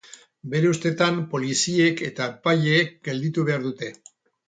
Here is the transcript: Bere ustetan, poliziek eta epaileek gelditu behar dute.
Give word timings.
Bere 0.53 0.71
ustetan, 0.75 1.19
poliziek 1.35 2.03
eta 2.09 2.33
epaileek 2.35 2.93
gelditu 3.11 3.49
behar 3.53 3.71
dute. 3.73 3.97